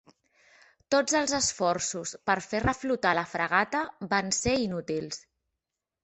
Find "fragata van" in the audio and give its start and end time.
3.33-4.33